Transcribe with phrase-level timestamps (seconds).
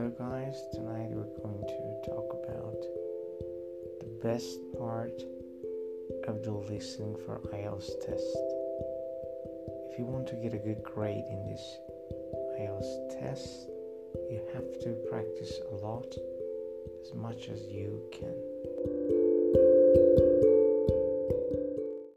[0.00, 0.64] Hello, guys.
[0.72, 2.80] Tonight we're going to talk about
[4.00, 5.22] the best part
[6.26, 8.38] of the listening for IELTS test.
[9.90, 11.76] If you want to get a good grade in this
[12.58, 13.68] IELTS test,
[14.30, 16.16] you have to practice a lot
[17.02, 18.36] as much as you can.